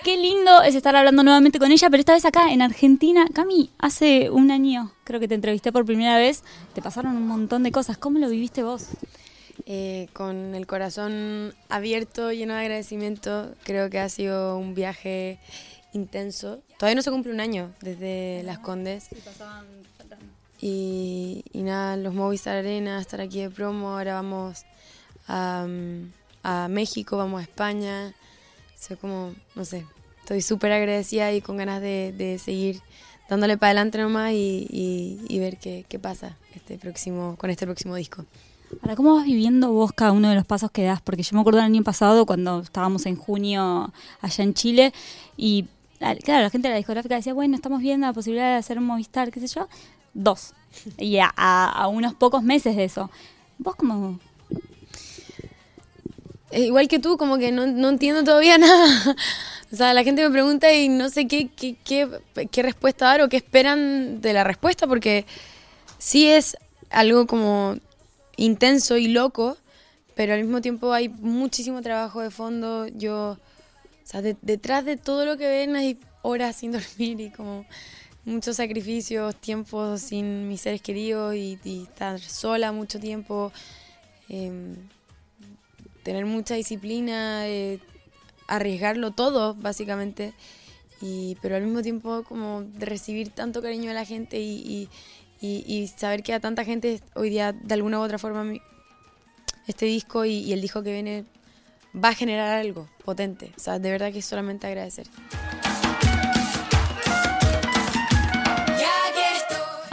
Qué 0.00 0.16
lindo 0.16 0.62
es 0.62 0.74
estar 0.74 0.96
hablando 0.96 1.22
nuevamente 1.22 1.58
con 1.58 1.70
ella, 1.70 1.90
pero 1.90 2.00
esta 2.00 2.14
vez 2.14 2.24
acá 2.24 2.50
en 2.50 2.62
Argentina. 2.62 3.26
Cami, 3.32 3.70
hace 3.78 4.30
un 4.30 4.50
año 4.50 4.90
creo 5.04 5.20
que 5.20 5.28
te 5.28 5.34
entrevisté 5.34 5.70
por 5.70 5.84
primera 5.84 6.16
vez. 6.16 6.42
Te 6.74 6.80
pasaron 6.80 7.14
un 7.14 7.28
montón 7.28 7.62
de 7.62 7.72
cosas. 7.72 7.98
¿Cómo 7.98 8.18
lo 8.18 8.30
viviste 8.30 8.62
vos? 8.62 8.86
Eh, 9.66 10.08
con 10.14 10.54
el 10.54 10.66
corazón 10.66 11.54
abierto, 11.68 12.32
lleno 12.32 12.54
de 12.54 12.60
agradecimiento. 12.60 13.54
Creo 13.64 13.90
que 13.90 13.98
ha 13.98 14.08
sido 14.08 14.56
un 14.56 14.74
viaje 14.74 15.38
intenso. 15.92 16.62
Todavía 16.78 16.96
no 16.96 17.02
se 17.02 17.10
cumple 17.10 17.30
un 17.30 17.40
año 17.40 17.70
desde 17.82 18.42
Las 18.44 18.60
Condes. 18.60 19.08
Y, 20.58 21.44
y 21.52 21.62
nada, 21.62 21.98
los 21.98 22.14
Movistar 22.14 22.56
Arena, 22.56 22.98
estar 22.98 23.20
aquí 23.20 23.42
de 23.42 23.50
promo. 23.50 23.90
Ahora 23.90 24.14
vamos 24.14 24.64
a, 25.28 25.66
a 26.42 26.68
México, 26.68 27.18
vamos 27.18 27.40
a 27.40 27.42
España. 27.42 28.14
Soy 28.82 28.96
como, 28.96 29.32
no 29.54 29.64
sé, 29.64 29.86
estoy 30.18 30.42
súper 30.42 30.72
agradecida 30.72 31.32
y 31.32 31.40
con 31.40 31.56
ganas 31.56 31.80
de, 31.80 32.40
seguir 32.42 32.80
dándole 33.28 33.56
para 33.56 33.68
adelante 33.68 33.98
nomás 33.98 34.32
y, 34.32 34.66
y, 35.28 35.38
ver 35.38 35.56
qué, 35.58 35.86
qué, 35.88 36.00
pasa 36.00 36.36
este 36.56 36.78
próximo, 36.78 37.36
con 37.38 37.48
este 37.50 37.64
próximo 37.64 37.94
disco. 37.94 38.24
Ahora, 38.82 38.96
¿cómo 38.96 39.14
vas 39.14 39.24
viviendo 39.24 39.70
vos 39.70 39.92
cada 39.92 40.10
uno 40.10 40.30
de 40.30 40.34
los 40.34 40.44
pasos 40.44 40.72
que 40.72 40.82
das? 40.82 41.00
Porque 41.00 41.22
yo 41.22 41.36
me 41.36 41.42
acuerdo 41.42 41.60
el 41.60 41.66
año 41.66 41.84
pasado 41.84 42.26
cuando 42.26 42.58
estábamos 42.58 43.06
en 43.06 43.14
junio 43.14 43.92
allá 44.20 44.42
en 44.42 44.52
Chile 44.52 44.92
y 45.36 45.66
claro, 46.24 46.42
la 46.42 46.50
gente 46.50 46.66
de 46.66 46.72
la 46.72 46.78
discográfica 46.78 47.14
decía, 47.14 47.34
bueno, 47.34 47.54
estamos 47.54 47.82
viendo 47.82 48.08
la 48.08 48.12
posibilidad 48.12 48.50
de 48.50 48.56
hacer 48.56 48.78
un 48.78 48.84
Movistar, 48.86 49.30
qué 49.30 49.38
sé 49.38 49.46
yo. 49.46 49.68
Dos. 50.12 50.54
Y 50.98 51.18
a 51.20 51.86
unos 51.88 52.14
pocos 52.14 52.42
meses 52.42 52.74
de 52.74 52.82
eso. 52.82 53.12
¿Vos 53.58 53.76
cómo, 53.76 54.18
igual 56.52 56.88
que 56.88 56.98
tú, 56.98 57.16
como 57.16 57.38
que 57.38 57.52
no, 57.52 57.66
no, 57.66 57.88
entiendo 57.88 58.24
todavía 58.24 58.58
nada. 58.58 59.16
O 59.72 59.76
sea, 59.76 59.94
la 59.94 60.04
gente 60.04 60.22
me 60.22 60.30
pregunta 60.30 60.72
y 60.72 60.88
no 60.88 61.08
sé 61.08 61.26
qué, 61.26 61.48
qué, 61.48 61.76
qué, 61.84 62.62
respuesta 62.62 63.06
dar 63.06 63.22
o 63.22 63.28
qué 63.28 63.38
esperan 63.38 64.20
de 64.20 64.32
la 64.32 64.44
respuesta, 64.44 64.86
porque 64.86 65.24
sí 65.98 66.28
es 66.28 66.56
algo 66.90 67.26
como 67.26 67.76
intenso 68.36 68.96
y 68.98 69.08
loco, 69.08 69.56
pero 70.14 70.34
al 70.34 70.42
mismo 70.42 70.60
tiempo 70.60 70.92
hay 70.92 71.08
muchísimo 71.08 71.80
trabajo 71.80 72.20
de 72.20 72.30
fondo. 72.30 72.86
Yo, 72.88 73.38
o 73.38 73.38
sea, 74.04 74.20
de, 74.20 74.36
detrás 74.42 74.84
de 74.84 74.98
todo 74.98 75.24
lo 75.24 75.38
que 75.38 75.48
ven 75.48 75.74
hay 75.76 75.98
horas 76.22 76.56
sin 76.56 76.72
dormir 76.72 77.20
y 77.20 77.30
como 77.30 77.64
muchos 78.24 78.56
sacrificios, 78.56 79.34
tiempos 79.36 80.02
sin 80.02 80.48
mis 80.48 80.60
seres 80.60 80.82
queridos 80.82 81.34
y, 81.34 81.58
estar 81.64 82.20
sola 82.20 82.72
mucho 82.72 83.00
tiempo. 83.00 83.52
Eh, 84.28 84.74
tener 86.02 86.26
mucha 86.26 86.54
disciplina, 86.54 87.48
eh, 87.48 87.78
arriesgarlo 88.48 89.12
todo, 89.12 89.54
básicamente, 89.54 90.32
y, 91.00 91.36
pero 91.42 91.56
al 91.56 91.62
mismo 91.62 91.82
tiempo 91.82 92.22
como 92.24 92.62
de 92.62 92.86
recibir 92.86 93.30
tanto 93.30 93.62
cariño 93.62 93.88
de 93.88 93.94
la 93.94 94.04
gente 94.04 94.40
y, 94.40 94.88
y, 95.40 95.64
y, 95.66 95.88
saber 95.88 96.22
que 96.22 96.32
a 96.34 96.40
tanta 96.40 96.64
gente 96.64 97.00
hoy 97.14 97.30
día, 97.30 97.52
de 97.52 97.74
alguna 97.74 97.98
u 97.98 98.02
otra 98.02 98.18
forma, 98.18 98.52
este 99.66 99.86
disco 99.86 100.24
y, 100.24 100.52
el 100.52 100.60
disco 100.60 100.82
que 100.82 100.92
viene 100.92 101.24
va 101.94 102.10
a 102.10 102.14
generar 102.14 102.58
algo 102.58 102.88
potente. 103.04 103.52
O 103.56 103.60
sea, 103.60 103.78
de 103.78 103.90
verdad 103.90 104.12
que 104.12 104.22
solamente 104.22 104.66
agradecer. 104.66 105.08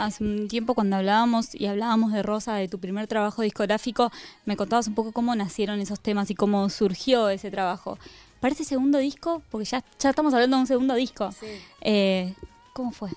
Hace 0.04 0.24
un 0.24 0.48
tiempo 0.48 0.74
cuando 0.74 0.96
hablábamos 0.96 1.54
y 1.54 1.66
hablábamos 1.66 2.12
de 2.12 2.22
Rosa, 2.22 2.54
de 2.54 2.68
tu 2.68 2.78
primer 2.78 3.06
trabajo 3.06 3.42
discográfico, 3.42 4.10
me 4.44 4.56
contabas 4.56 4.88
un 4.88 4.94
poco 4.94 5.12
cómo 5.12 5.34
nacieron 5.34 5.80
esos 5.80 6.00
temas 6.00 6.30
y 6.30 6.34
cómo 6.34 6.68
surgió 6.70 7.28
ese 7.28 7.50
trabajo. 7.50 7.98
Para 8.40 8.54
ese 8.54 8.64
segundo 8.64 8.98
disco, 8.98 9.42
porque 9.50 9.66
ya, 9.66 9.84
ya 9.98 10.10
estamos 10.10 10.32
hablando 10.32 10.56
de 10.56 10.60
un 10.62 10.66
segundo 10.66 10.94
disco, 10.94 11.30
sí. 11.32 11.46
eh, 11.82 12.34
¿cómo 12.72 12.90
fue? 12.90 13.10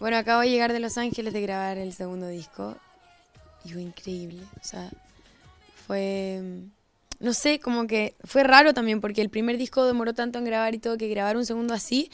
Bueno, 0.00 0.16
acabo 0.16 0.40
de 0.40 0.50
llegar 0.50 0.72
de 0.72 0.80
Los 0.80 0.98
Ángeles 0.98 1.32
de 1.32 1.42
grabar 1.42 1.78
el 1.78 1.92
segundo 1.92 2.26
disco 2.26 2.76
y 3.64 3.72
fue 3.72 3.82
increíble. 3.82 4.42
O 4.60 4.64
sea, 4.64 4.90
fue. 5.86 6.42
No 7.20 7.32
sé, 7.34 7.60
como 7.60 7.86
que 7.86 8.16
fue 8.24 8.42
raro 8.42 8.74
también 8.74 9.00
porque 9.00 9.22
el 9.22 9.30
primer 9.30 9.58
disco 9.58 9.84
demoró 9.84 10.12
tanto 10.12 10.40
en 10.40 10.44
grabar 10.44 10.74
y 10.74 10.78
todo 10.78 10.98
que 10.98 11.08
grabar 11.08 11.36
un 11.36 11.46
segundo 11.46 11.72
así 11.72 12.10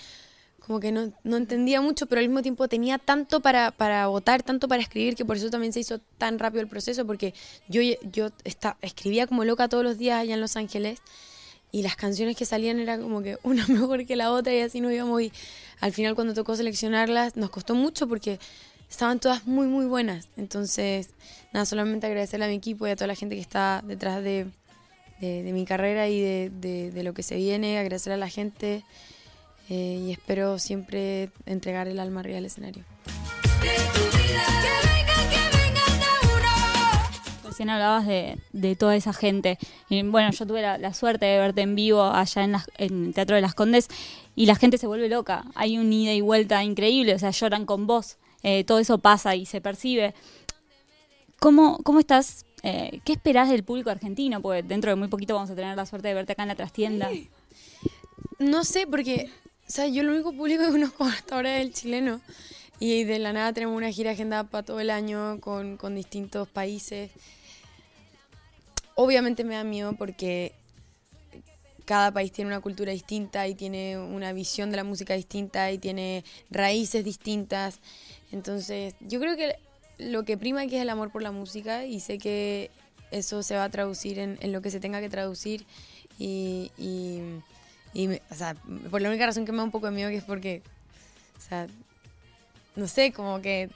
como 0.68 0.80
que 0.80 0.92
no, 0.92 1.12
no, 1.24 1.38
entendía 1.38 1.80
mucho, 1.80 2.06
pero 2.06 2.20
al 2.20 2.28
mismo 2.28 2.42
tiempo 2.42 2.68
tenía 2.68 2.98
tanto 2.98 3.40
para, 3.40 3.70
para 3.70 4.06
votar, 4.06 4.42
tanto 4.42 4.68
para 4.68 4.82
escribir, 4.82 5.16
que 5.16 5.24
por 5.24 5.38
eso 5.38 5.48
también 5.48 5.72
se 5.72 5.80
hizo 5.80 5.98
tan 6.18 6.38
rápido 6.38 6.60
el 6.60 6.68
proceso, 6.68 7.06
porque 7.06 7.32
yo, 7.68 7.80
yo 8.12 8.28
está, 8.44 8.76
escribía 8.82 9.26
como 9.26 9.44
loca 9.44 9.68
todos 9.68 9.82
los 9.82 9.96
días 9.96 10.20
allá 10.20 10.34
en 10.34 10.42
Los 10.42 10.56
Ángeles 10.56 11.00
y 11.72 11.82
las 11.82 11.96
canciones 11.96 12.36
que 12.36 12.44
salían 12.44 12.80
eran 12.80 13.00
como 13.02 13.22
que 13.22 13.38
una 13.42 13.66
mejor 13.68 14.06
que 14.06 14.14
la 14.14 14.30
otra 14.30 14.54
y 14.54 14.60
así 14.60 14.80
nos 14.82 14.92
íbamos 14.92 15.22
y 15.22 15.32
al 15.80 15.92
final 15.92 16.14
cuando 16.14 16.34
tocó 16.34 16.54
seleccionarlas 16.54 17.36
nos 17.36 17.48
costó 17.48 17.74
mucho 17.74 18.06
porque 18.06 18.38
estaban 18.90 19.20
todas 19.20 19.46
muy 19.46 19.66
muy 19.66 19.86
buenas. 19.86 20.28
Entonces, 20.36 21.10
nada, 21.54 21.64
solamente 21.64 22.06
agradecerle 22.06 22.44
a 22.44 22.48
mi 22.48 22.56
equipo 22.56 22.86
y 22.86 22.90
a 22.90 22.96
toda 22.96 23.06
la 23.06 23.14
gente 23.14 23.36
que 23.36 23.40
está 23.40 23.82
detrás 23.86 24.22
de, 24.22 24.46
de, 25.18 25.42
de 25.42 25.52
mi 25.52 25.64
carrera 25.64 26.08
y 26.08 26.20
de, 26.20 26.52
de, 26.60 26.90
de 26.90 27.02
lo 27.02 27.14
que 27.14 27.22
se 27.22 27.36
viene, 27.36 27.78
agradecerle 27.78 28.14
a 28.14 28.18
la 28.18 28.28
gente 28.28 28.84
eh, 29.68 30.04
y 30.06 30.12
espero 30.12 30.58
siempre 30.58 31.30
entregar 31.46 31.88
el 31.88 31.98
alma 31.98 32.20
arriba 32.20 32.38
al 32.38 32.46
escenario. 32.46 32.84
Recién 37.44 37.70
hablabas 37.70 38.06
de, 38.06 38.38
de, 38.52 38.76
toda 38.76 38.96
esa 38.96 39.12
gente. 39.12 39.58
Y 39.88 40.02
bueno, 40.04 40.30
yo 40.30 40.46
tuve 40.46 40.62
la, 40.62 40.78
la 40.78 40.94
suerte 40.94 41.26
de 41.26 41.38
verte 41.38 41.62
en 41.62 41.74
vivo 41.74 42.02
allá 42.02 42.44
en, 42.44 42.52
las, 42.52 42.70
en, 42.78 43.06
el 43.06 43.14
Teatro 43.14 43.36
de 43.36 43.42
las 43.42 43.54
Condes 43.54 43.88
y 44.36 44.46
la 44.46 44.54
gente 44.54 44.78
se 44.78 44.86
vuelve 44.86 45.08
loca. 45.08 45.44
Hay 45.54 45.78
un 45.78 45.92
ida 45.92 46.12
y 46.12 46.20
vuelta 46.20 46.62
increíble, 46.62 47.14
o 47.14 47.18
sea, 47.18 47.30
lloran 47.30 47.66
con 47.66 47.86
vos. 47.86 48.16
Eh, 48.42 48.64
todo 48.64 48.78
eso 48.78 48.98
pasa 48.98 49.34
y 49.34 49.46
se 49.46 49.60
percibe. 49.60 50.14
¿Cómo, 51.40 51.78
cómo 51.82 51.98
estás? 51.98 52.44
Eh, 52.62 53.00
¿Qué 53.04 53.12
esperás 53.12 53.48
del 53.48 53.64
público 53.64 53.90
argentino? 53.90 54.40
Porque 54.40 54.62
dentro 54.62 54.90
de 54.90 54.96
muy 54.96 55.08
poquito 55.08 55.34
vamos 55.34 55.50
a 55.50 55.54
tener 55.54 55.76
la 55.76 55.86
suerte 55.86 56.08
de 56.08 56.14
verte 56.14 56.32
acá 56.32 56.42
en 56.42 56.48
la 56.48 56.54
trastienda. 56.54 57.10
No 58.38 58.64
sé, 58.64 58.86
porque 58.86 59.30
o 59.68 59.70
sea, 59.70 59.86
yo 59.86 60.02
lo 60.02 60.12
único 60.12 60.32
público 60.32 60.64
que 60.64 60.70
conozco 60.72 61.04
hasta 61.04 61.36
ahora 61.36 61.58
es 61.58 61.66
el 61.66 61.72
chileno. 61.72 62.20
Y 62.80 63.04
de 63.04 63.18
la 63.18 63.32
nada 63.32 63.52
tenemos 63.52 63.76
una 63.76 63.90
gira 63.90 64.12
agendada 64.12 64.44
para 64.44 64.64
todo 64.64 64.80
el 64.80 64.90
año 64.90 65.40
con, 65.40 65.76
con 65.76 65.94
distintos 65.94 66.48
países. 66.48 67.10
Obviamente 68.94 69.44
me 69.44 69.56
da 69.56 69.64
miedo 69.64 69.92
porque 69.94 70.54
cada 71.84 72.12
país 72.12 72.32
tiene 72.32 72.50
una 72.50 72.60
cultura 72.60 72.92
distinta 72.92 73.46
y 73.48 73.54
tiene 73.54 73.98
una 73.98 74.32
visión 74.32 74.70
de 74.70 74.76
la 74.76 74.84
música 74.84 75.14
distinta 75.14 75.70
y 75.72 75.78
tiene 75.78 76.24
raíces 76.50 77.04
distintas. 77.04 77.80
Entonces, 78.30 78.94
yo 79.00 79.20
creo 79.20 79.36
que 79.36 79.56
lo 79.98 80.24
que 80.24 80.38
prima 80.38 80.62
aquí 80.62 80.76
es 80.76 80.82
el 80.82 80.90
amor 80.90 81.10
por 81.10 81.22
la 81.22 81.32
música 81.32 81.84
y 81.84 82.00
sé 82.00 82.18
que 82.18 82.70
eso 83.10 83.42
se 83.42 83.56
va 83.56 83.64
a 83.64 83.70
traducir 83.70 84.18
en, 84.18 84.38
en 84.40 84.52
lo 84.52 84.62
que 84.62 84.70
se 84.70 84.80
tenga 84.80 85.00
que 85.00 85.08
traducir 85.08 85.66
y, 86.18 86.70
y 86.78 87.20
y, 87.92 88.08
me, 88.08 88.22
o 88.30 88.34
sea, 88.34 88.54
por 88.90 89.02
la 89.02 89.08
única 89.08 89.26
razón 89.26 89.44
que 89.44 89.52
me 89.52 89.58
da 89.58 89.64
un 89.64 89.70
poco 89.70 89.86
de 89.86 89.92
miedo 89.92 90.10
que 90.10 90.16
es 90.16 90.24
porque, 90.24 90.62
o 91.36 91.40
sea, 91.40 91.66
no 92.76 92.88
sé, 92.88 93.12
como 93.12 93.40
que 93.40 93.70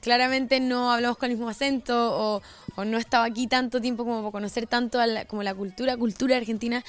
claramente 0.00 0.60
no 0.60 0.92
hablamos 0.92 1.18
con 1.18 1.30
el 1.30 1.36
mismo 1.36 1.48
acento 1.48 2.12
o, 2.12 2.42
o 2.76 2.84
no 2.84 2.98
estaba 2.98 3.24
aquí 3.24 3.46
tanto 3.46 3.80
tiempo 3.80 4.04
como 4.04 4.20
para 4.20 4.32
conocer 4.32 4.66
tanto 4.66 5.04
la, 5.04 5.24
como 5.24 5.42
la 5.42 5.54
cultura, 5.54 5.96
cultura 5.96 6.36
argentina, 6.36 6.84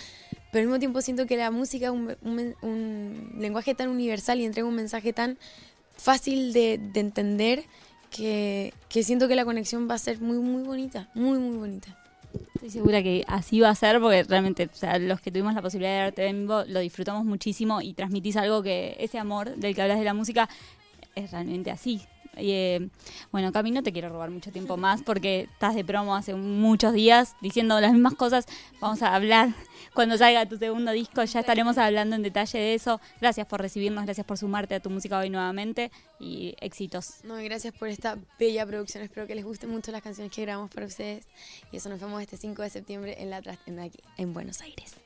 pero 0.52 0.62
al 0.62 0.68
mismo 0.68 0.80
tiempo 0.80 1.02
siento 1.02 1.26
que 1.26 1.38
la 1.38 1.52
música 1.52 1.88
es 1.88 1.92
un, 1.92 2.16
un, 2.22 2.56
un 2.62 3.36
lenguaje 3.40 3.76
tan 3.76 3.90
universal 3.90 4.40
y 4.40 4.46
entrega 4.46 4.68
un 4.68 4.76
mensaje 4.76 5.14
tan 5.14 5.38
fácil 5.98 6.54
de, 6.54 6.80
de 6.80 7.00
entender 7.00 7.66
que, 8.10 8.74
que 8.90 9.04
siento 9.04 9.28
que 9.28 9.36
la 9.36 9.46
conexión 9.46 9.90
va 9.90 9.96
a 9.96 10.00
ser 10.00 10.22
muy, 10.22 10.38
muy 10.38 10.64
bonita, 10.64 11.10
muy, 11.14 11.40
muy 11.40 11.58
bonita. 11.58 11.98
Estoy 12.56 12.70
segura 12.70 13.04
que 13.04 13.24
así 13.28 13.60
va 13.60 13.70
a 13.70 13.76
ser 13.76 14.00
porque 14.00 14.24
realmente 14.24 14.70
o 14.72 14.76
sea, 14.76 14.98
los 14.98 15.20
que 15.20 15.32
tuvimos 15.32 15.54
la 15.54 15.62
posibilidad 15.62 15.96
de 15.98 16.02
verte 16.04 16.28
en 16.28 16.42
vivo 16.42 16.64
lo 16.68 16.80
disfrutamos 16.80 17.26
muchísimo 17.26 17.82
y 17.82 17.94
transmitís 17.94 18.38
algo 18.38 18.64
que 18.64 18.96
ese 19.00 19.20
amor 19.20 19.56
del 19.56 19.76
que 19.76 19.82
hablas 19.82 20.00
de 20.00 20.06
la 20.06 20.14
música 20.14 20.50
es 21.16 21.32
realmente 21.32 21.72
así. 21.72 22.02
Eh, 22.36 22.90
bueno, 23.32 23.52
Cami, 23.52 23.72
no 23.72 23.84
te 23.84 23.92
quiero 23.92 24.10
robar 24.10 24.30
mucho 24.30 24.52
tiempo 24.52 24.78
más 24.78 25.04
porque 25.04 25.48
estás 25.52 25.76
de 25.76 25.84
promo 25.84 26.16
hace 26.16 26.34
muchos 26.36 26.94
días 26.94 27.36
diciendo 27.42 27.80
las 27.80 27.94
mismas 27.94 28.16
cosas. 28.16 28.46
Vamos 28.80 29.02
a 29.02 29.14
hablar 29.16 29.50
cuando 29.94 30.18
salga 30.18 30.48
tu 30.48 30.58
segundo 30.58 30.92
disco, 30.92 31.24
ya 31.24 31.40
estaremos 31.42 31.78
hablando 31.78 32.16
en 32.16 32.24
detalle 32.24 32.58
de 32.58 32.74
eso. 32.74 33.00
Gracias 33.22 33.46
por 33.46 33.62
recibirnos, 33.62 34.06
gracias 34.06 34.26
por 34.26 34.38
sumarte 34.38 34.76
a 34.76 34.80
tu 34.80 34.90
música 34.90 35.20
hoy 35.20 35.30
nuevamente 35.30 35.92
y 36.20 36.56
éxitos. 36.60 37.24
No, 37.24 37.40
y 37.40 37.46
gracias 37.46 37.74
por 37.74 37.90
esta 37.90 38.18
bella 38.40 38.66
producción. 38.66 39.04
Espero 39.04 39.28
que 39.28 39.36
les 39.36 39.46
gusten 39.46 39.70
mucho 39.70 39.92
las 39.92 40.02
canciones 40.02 40.34
que 40.34 40.42
grabamos 40.42 40.72
para 40.72 40.88
ustedes. 40.88 41.28
Y 41.72 41.78
eso 41.78 41.90
nos 41.90 42.00
vemos 42.00 42.22
este 42.22 42.38
5 42.38 42.62
de 42.62 42.70
septiembre 42.70 43.16
en 43.20 43.30
la 43.30 43.42
trastienda 43.42 43.84
aquí 43.84 44.00
en 44.18 44.34
Buenos 44.34 44.62
Aires. 44.62 45.03